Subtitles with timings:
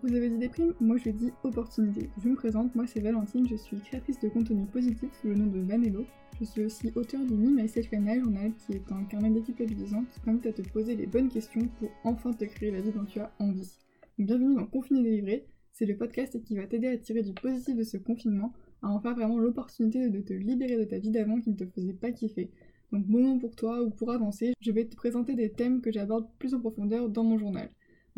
[0.00, 2.08] Vous avez dit déprime, moi je dis opportunité.
[2.22, 5.46] Je me présente, moi c'est Valentine, je suis créatrice de contenu positif sous le nom
[5.46, 6.06] de Vanello.
[6.38, 10.20] Je suis aussi auteur du Me Myself Canal Journal qui est un carnet déculpabilisant qui
[10.20, 13.18] t'invite à te poser les bonnes questions pour enfin te créer la vie dont tu
[13.18, 13.68] as envie.
[14.20, 17.82] Bienvenue dans Confiné délivré, c'est le podcast qui va t'aider à tirer du positif de
[17.82, 18.52] ce confinement,
[18.82, 21.66] à en faire vraiment l'opportunité de te libérer de ta vie d'avant qui ne te
[21.66, 22.52] faisait pas kiffer.
[22.92, 26.28] Donc moment pour toi ou pour avancer, je vais te présenter des thèmes que j'aborde
[26.38, 27.68] plus en profondeur dans mon journal.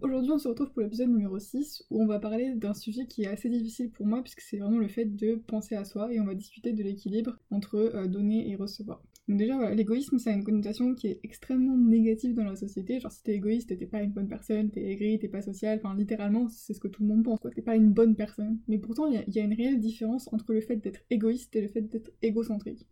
[0.00, 3.24] Aujourd'hui on se retrouve pour l'épisode numéro 6 où on va parler d'un sujet qui
[3.24, 6.20] est assez difficile pour moi puisque c'est vraiment le fait de penser à soi et
[6.20, 9.02] on va discuter de l'équilibre entre euh, donner et recevoir.
[9.28, 13.12] Donc déjà l'égoïsme ça a une connotation qui est extrêmement négative dans la société, genre
[13.12, 16.48] si t'es égoïste t'es pas une bonne personne, t'es aigri, t'es pas social, enfin littéralement
[16.48, 18.60] c'est ce que tout le monde pense quoi, t'es pas une bonne personne.
[18.68, 21.68] Mais pourtant il y, a une réelle différence entre le fait d'être égoïste et le
[21.68, 22.86] fait d'être égocentrique.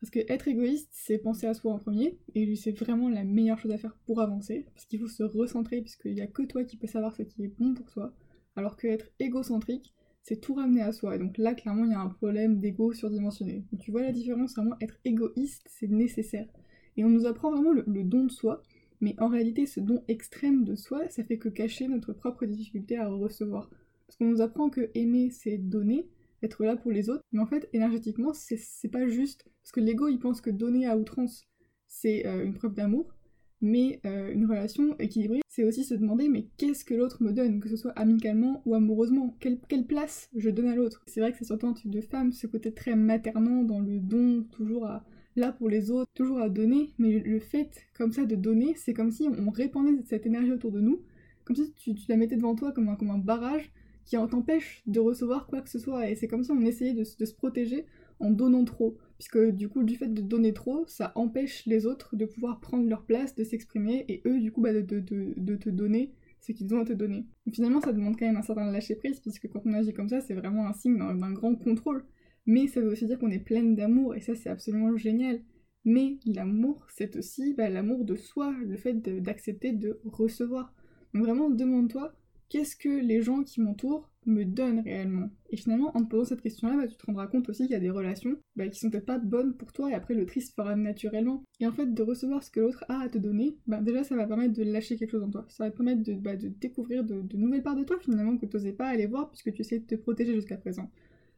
[0.00, 3.58] Parce que être égoïste, c'est penser à soi en premier, et c'est vraiment la meilleure
[3.58, 6.64] chose à faire pour avancer, parce qu'il faut se recentrer, puisqu'il n'y a que toi
[6.64, 8.12] qui peux savoir ce qui est bon pour toi,
[8.56, 11.94] alors que être égocentrique, c'est tout ramener à soi, et donc là, clairement, il y
[11.94, 13.64] a un problème d'ego surdimensionné.
[13.72, 16.48] Donc tu vois la différence, vraiment, être égoïste, c'est nécessaire.
[16.96, 18.62] Et on nous apprend vraiment le, le don de soi,
[19.00, 22.96] mais en réalité, ce don extrême de soi, ça fait que cacher notre propre difficulté
[22.96, 23.70] à recevoir.
[24.06, 26.08] Parce qu'on nous apprend que aimer, c'est donner,
[26.42, 29.46] être là pour les autres, mais en fait, énergétiquement, c'est pas juste.
[29.66, 31.44] Parce que l'ego, il pense que donner à outrance,
[31.88, 33.16] c'est euh, une preuve d'amour,
[33.60, 37.58] mais euh, une relation équilibrée, c'est aussi se demander, mais qu'est-ce que l'autre me donne,
[37.58, 39.36] que ce soit amicalement ou amoureusement.
[39.40, 39.58] Quelle,
[39.88, 41.02] place je donne à l'autre?
[41.08, 43.98] C'est vrai que c'est surtout un truc de femme, ce côté très maternant dans le
[43.98, 44.88] don, toujours
[45.34, 48.94] là pour les autres, toujours à donner, mais le fait comme ça de donner, c'est
[48.94, 51.02] comme si on répandait cette énergie autour de nous,
[51.44, 53.72] comme si tu, la mettais devant toi comme un barrage,
[54.06, 56.08] qui t'empêche de recevoir quoi que ce soit.
[56.08, 57.86] Et c'est comme si on essayait de, se protéger
[58.20, 58.96] en donnant trop.
[59.18, 62.88] Puisque du coup, du fait de donner trop, ça empêche les autres de pouvoir prendre
[62.88, 66.80] leur place, de s'exprimer, et eux, du coup, bah, de, te donner ce qu'ils ont
[66.80, 67.26] à te donner.
[67.52, 70.34] finalement, ça demande quand même un certain lâcher-prise, puisque quand on agit comme ça, c'est
[70.34, 72.04] vraiment un signe d'un grand contrôle.
[72.44, 75.40] Mais ça veut aussi dire qu'on est pleine d'amour, et ça, c'est absolument génial.
[75.84, 80.74] Mais l'amour, c'est aussi bah, l'amour de soi, le fait d'accepter de recevoir.
[81.14, 82.12] Donc vraiment, demande-toi
[82.48, 86.42] qu'est-ce que les gens qui m'entourent me donnent réellement Et finalement, en te posant cette
[86.42, 88.90] question-là, bah, tu te rendras compte aussi qu'il y a des relations bah, qui sont
[88.90, 91.44] peut-être pas bonnes pour toi et après le triste fera naturellement.
[91.60, 94.16] Et en fait, de recevoir ce que l'autre a à te donner, bah, déjà ça
[94.16, 95.44] va permettre de lâcher quelque chose en toi.
[95.48, 98.46] Ça va te permettre de, bah, de découvrir de, nouvelles parts de toi finalement que
[98.46, 100.90] tu n'osais pas aller voir puisque tu essaies de te protéger jusqu'à présent.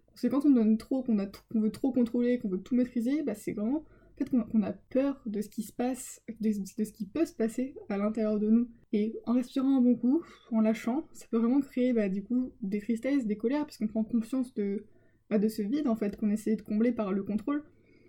[0.09, 1.17] Parce que quand on donne trop, qu'on
[1.61, 3.85] veut trop contrôler, qu'on veut tout maîtriser, bah, c'est vraiment
[4.25, 7.97] qu'on a peur de ce qui se passe, de, ce qui peut se passer à
[7.97, 8.69] l'intérieur de nous.
[8.93, 12.53] Et en respirant un bon coup, en lâchant, ça peut vraiment créer bah, du coup
[12.63, 14.85] des tristesses, des colères, puisqu'on prend conscience de,
[15.31, 17.63] bah, de ce vide en fait qu'on essaie de combler par le contrôle.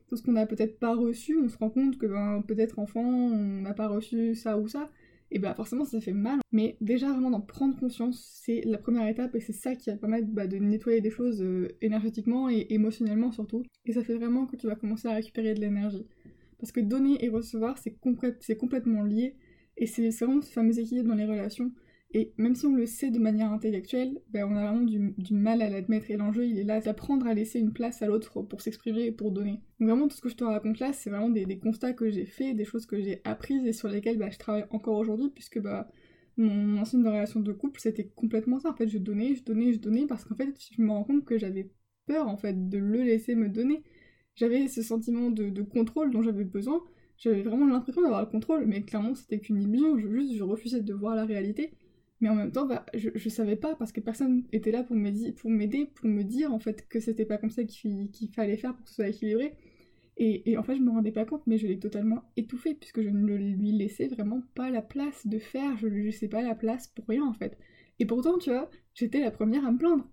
[0.07, 3.03] Tout ce qu'on n'a peut-être pas reçu, on se rend compte que ben, peut-être enfant,
[3.03, 4.89] on n'a pas reçu ça ou ça,
[5.31, 6.39] et bah forcément ça fait mal.
[6.51, 9.97] Mais déjà vraiment d'en prendre conscience, c'est la première étape et c'est ça qui va
[9.97, 13.63] permettre bah, de nettoyer des choses euh, énergétiquement et émotionnellement surtout.
[13.85, 16.05] Et ça fait vraiment que tu vas commencer à récupérer de l'énergie.
[16.59, 17.97] Parce que donner et recevoir c'est
[18.57, 19.35] complètement lié
[19.77, 21.71] et c'est vraiment ce fameux équilibre dans les relations.
[22.11, 25.61] Et même si on le sait de manière intellectuelle, ben on a vraiment du, mal
[25.61, 26.09] à l'admettre.
[26.09, 29.11] Et l'enjeu, il est là d'apprendre à laisser une place à l'autre pour s'exprimer et
[29.11, 29.61] pour donner.
[29.79, 32.25] Donc vraiment, tout ce que je te raconte là, c'est vraiment des, constats que j'ai
[32.25, 35.59] faits, des choses que j'ai apprises et sur lesquelles bah, je travaille encore aujourd'hui, puisque
[35.59, 35.87] bah,
[36.37, 38.71] mon ancienne relation de couple, c'était complètement ça.
[38.71, 41.25] En fait, je donnais, je donnais, je donnais, parce qu'en fait, je me rends compte
[41.25, 41.69] que j'avais
[42.07, 43.83] peur, en fait, de le laisser me donner.
[44.35, 46.81] J'avais ce sentiment de, de contrôle dont j'avais besoin.
[47.17, 49.97] J'avais vraiment l'impression d'avoir le contrôle, mais clairement, c'était qu'une illusion.
[49.99, 51.71] Je, juste, je refusais de voir la réalité.
[52.21, 54.95] Mais en même temps, bah, je, je savais pas parce que personne était là pour
[54.95, 55.51] m'aider, pour,
[55.95, 58.89] pour me dire en fait que c'était pas comme ça qu'il fallait faire pour que
[58.89, 59.55] ce soit équilibré.
[60.21, 63.07] Et, en fait, je me rendais pas compte, mais je l'ai totalement étouffé puisque je
[63.07, 66.87] ne lui laissais vraiment pas la place de faire, je lui laissais pas la place
[66.87, 67.57] pour rien en fait.
[67.99, 70.05] Et pourtant, tu vois, j'étais la première à me plaindre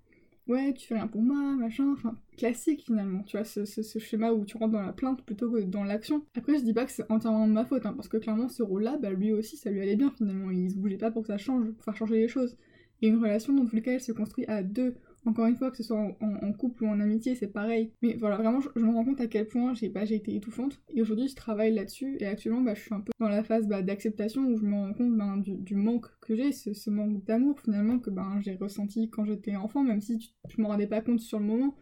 [0.49, 3.65] ouais, tu fais rien pour moi, machin, enfin, classique finalement, tu vois, ce,
[3.99, 6.25] schéma où tu rentres dans la plainte plutôt que dans l'action.
[6.37, 8.63] Après, je dis pas que c'est entièrement de ma faute, hein, parce que clairement, ce
[8.63, 11.29] rôle-là, bah lui aussi, ça lui allait bien finalement, il se bougeait pas pour que
[11.29, 12.57] ça change, pour faire changer les choses.
[13.03, 14.95] Et une relation dans tous les cas, elle se construit à deux,
[15.27, 17.93] encore une fois, que ce soit en, couple ou en amitié, c'est pareil.
[18.03, 20.81] Mais voilà, vraiment, je, me rends compte à quel point j'ai bah, été étouffante.
[20.95, 22.17] Et aujourd'hui, je travaille là-dessus.
[22.21, 24.75] Et actuellement, bah, je suis un peu dans la phase bah, d'acceptation où je me
[24.75, 29.11] rends compte ben, du, manque que j'ai, ce, manque d'amour finalement que ben, j'ai ressenti
[29.11, 31.75] quand j'étais enfant, même si tu, je m'en rendais pas compte sur le moment.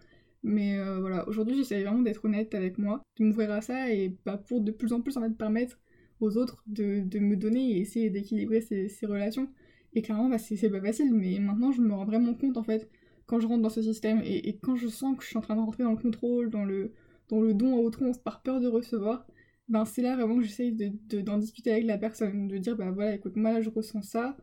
[0.42, 4.14] Mais euh, voilà, aujourd'hui, j'essaie vraiment d'être honnête avec moi, de m'ouvrir à ça et
[4.26, 5.80] bah, pour de plus en plus en fait permettre
[6.20, 9.48] aux autres de, de me donner et essayer d'équilibrer ces, relations.
[9.94, 12.90] Et clairement, bah, c'est pas facile, mais maintenant je me rends vraiment compte en fait
[13.26, 15.56] quand je rentre dans ce système et, quand je sens que je suis en train
[15.56, 16.92] de rentrer dans le contrôle, dans le,
[17.30, 19.26] don à outrance par peur de recevoir,
[19.68, 22.76] ben c'est là vraiment que j'essaye d'en de, d'en discuter avec la personne, de dire
[22.76, 24.36] bah voilà écoute moi là je ressens ça,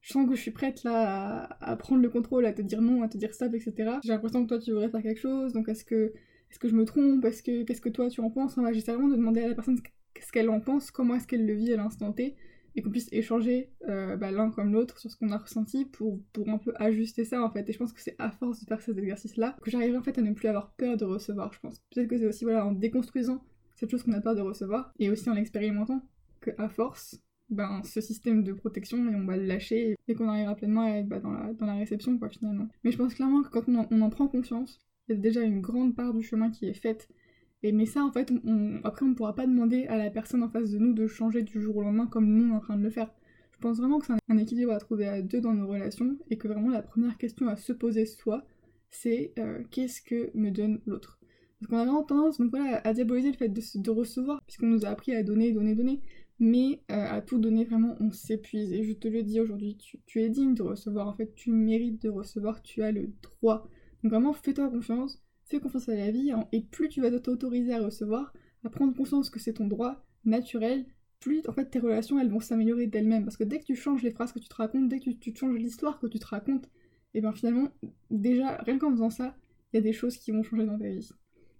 [0.00, 3.02] je sens que je suis prête là à, prendre le contrôle, à te dire non,
[3.02, 3.98] à te dire stop, etc.
[4.02, 6.12] J'ai l'impression que toi tu voudrais faire quelque chose, donc est-ce que,
[6.50, 7.24] est-ce que je me trompe?
[7.24, 8.56] Est-ce que, qu'est-ce que toi tu en penses?
[8.72, 11.54] J'essaie vraiment de demander à la personne ce qu'elle en pense, comment est-ce qu'elle le
[11.54, 12.36] vit à l'instant T,
[12.80, 16.18] et qu'on puisse échanger euh, bah, l'un comme l'autre sur ce qu'on a ressenti pour,
[16.32, 17.68] pour un peu ajuster ça en fait.
[17.68, 20.16] Et je pense que c'est à force de faire ces exercices-là que j'arriverai en fait
[20.16, 21.78] à ne plus avoir peur de recevoir, je pense.
[21.94, 23.44] Peut-être que c'est aussi voilà, en déconstruisant
[23.74, 26.02] cette chose qu'on a peur de recevoir, et aussi en expérimentant
[26.40, 30.54] que à force, ben, ce système de protection, on va le lâcher et qu'on arrivera
[30.54, 32.68] pleinement à être bah, dans, la, dans la réception, quoi, finalement.
[32.84, 35.20] Mais je pense clairement que quand on en, on en prend conscience, il y a
[35.20, 37.08] déjà une grande part du chemin qui est faite.
[37.62, 38.32] Mais ça, en fait,
[38.84, 41.42] après, on ne pourra pas demander à la personne en face de nous de changer
[41.42, 43.10] du jour au lendemain comme nous, on est en train de le faire.
[43.52, 46.38] Je pense vraiment que c'est un, équilibre à trouver à deux dans nos relations et
[46.38, 48.46] que vraiment la première question à se poser soi,
[48.88, 51.18] c'est euh, qu'est-ce que me donne l'autre?
[51.58, 54.86] Parce qu'on a vraiment tendance voilà, à diaboliser le fait de, de recevoir, puisqu'on nous
[54.86, 56.00] a appris à donner, donner, donner.
[56.38, 58.72] Mais euh, à tout donner vraiment on s'épuise.
[58.72, 59.76] Et je te le dis aujourd'hui
[60.06, 61.06] tu, es digne de recevoir.
[61.06, 63.68] En fait tu mérites de recevoir tu as le droit.
[64.02, 67.74] Donc vraiment fais-toi confiance fais confiance à la vie hein, et plus tu vas t'autoriser
[67.74, 68.32] à recevoir
[68.64, 70.84] à prendre conscience que c'est ton droit naturel
[71.18, 73.24] plus en fait tes relations elles vont s'améliorer d'elles-mêmes.
[73.24, 75.34] Parce que dès que tu changes les phrases que tu te racontes dès que tu,
[75.34, 76.66] changes l'histoire que tu te racontes
[77.12, 77.68] et eh bien finalement
[78.10, 79.36] déjà rien qu'en faisant ça
[79.72, 81.08] il y a des choses qui vont changer dans ta vie.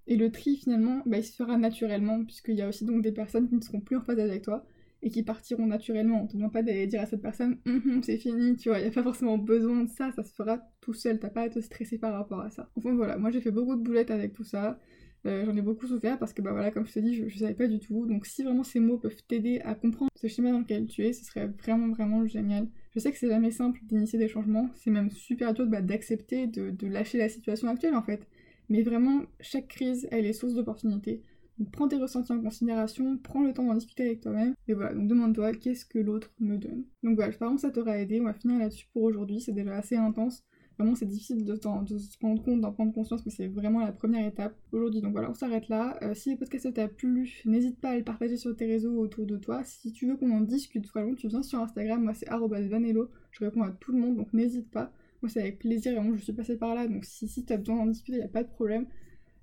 [0.07, 3.13] Et le tri finalement, bah, il se fera naturellement, puisqu'il y a aussi donc des
[3.13, 4.67] personnes qui ne seront plus en phase avec toi
[5.03, 6.23] et qui partiront naturellement.
[6.23, 8.79] On te demande pas d'aller dire à cette personne hum, hum, c'est fini, tu vois,
[8.79, 11.43] il n'y a pas forcément besoin de ça, ça se fera tout seul, t'as pas
[11.43, 12.71] à te stresser par rapport à ça.
[12.77, 14.79] Enfin voilà, moi j'ai fait beaucoup de boulettes avec tout ça.
[15.27, 17.39] Euh, j'en ai beaucoup souffert parce que bah voilà comme je te dis je, je,
[17.41, 20.51] savais pas du tout donc si vraiment ces mots peuvent t'aider à comprendre ce schéma
[20.51, 23.81] dans lequel tu es ce serait vraiment vraiment génial je sais que c'est jamais simple
[23.83, 27.97] d'initier des changements c'est même super dur bah, d'accepter de, de lâcher la situation actuelle
[27.97, 28.27] en fait
[28.71, 31.23] mais vraiment, chaque crise, elle est source d'opportunités.
[31.61, 34.95] Donc prends tes ressentis en considération, prends le temps d'en discuter avec toi-même, et voilà,
[34.95, 36.85] donc demande-toi qu'est-ce que l'autre me donne.
[37.03, 39.75] Donc voilà, j'espère que ça t'aura aidé, on va finir là-dessus pour aujourd'hui, c'est déjà
[39.75, 40.43] assez intense.
[40.79, 44.27] Vraiment, c'est difficile de, se rendre compte, d'en prendre conscience, mais c'est vraiment la première
[44.27, 45.03] étape aujourd'hui.
[45.03, 45.99] Donc voilà, on s'arrête là.
[46.03, 49.27] Euh, si le podcast t'a plu, n'hésite pas à le partager sur tes réseaux autour
[49.27, 49.63] de toi.
[49.63, 53.45] Si tu veux qu'on en discute, vraiment, tu viens sur Instagram, moi c'est vanello, je
[53.45, 54.91] réponds à tout le monde, donc n'hésite pas.
[55.21, 57.77] Moi, c'est avec plaisir, vraiment, je suis passée par là, donc si, si t'as besoin
[57.77, 58.87] d'en discuter, il a pas de problème.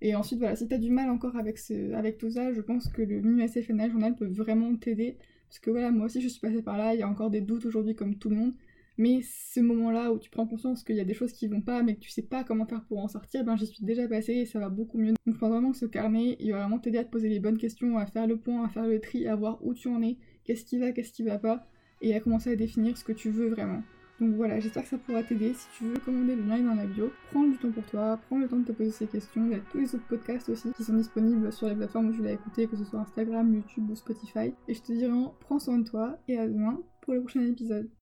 [0.02, 2.88] Et ensuite, voilà, si t'as du mal encore avec, ce, avec tout ça, je pense
[2.88, 5.18] que le MIMSFNA Journal peut vraiment t'aider.
[5.50, 7.42] Parce que voilà, moi aussi, je suis passée par là, il y a encore des
[7.42, 8.54] doutes aujourd'hui, comme tout le monde.
[9.00, 11.84] Mais ce moment-là où tu prends conscience qu'il y a des choses qui vont pas,
[11.84, 14.34] mais que tu sais pas comment faire pour en sortir, ben j'y suis déjà passée
[14.34, 15.14] et ça va beaucoup mieux.
[15.26, 17.40] Donc je pense vraiment que ce carnet, il va vraiment t'aider à te poser les
[17.40, 20.02] bonnes questions, à faire le point, à faire le tri, à voir où tu en
[20.02, 21.68] es, qu'est-ce qui va, qu'est-ce qui va pas,
[22.02, 23.84] et à commencer à définir ce que tu veux vraiment.
[24.20, 25.54] Donc voilà, j'espère que ça pourra t'aider.
[25.54, 27.12] Si tu veux commander, le lien est dans la bio.
[27.32, 29.46] Prends du temps pour toi, prends le temps de te poser ces questions.
[29.46, 32.14] Il y a tous les autres podcasts aussi qui sont disponibles sur les plateformes où
[32.14, 34.54] tu l'as écouté, que ce soit Instagram, YouTube ou Spotify.
[34.68, 37.90] Et je te dirais, prends soin de toi et à demain pour le prochain épisode.